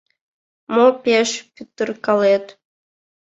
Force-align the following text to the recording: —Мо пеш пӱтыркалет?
—Мо 0.73 0.85
пеш 1.03 1.29
пӱтыркалет? 1.53 2.45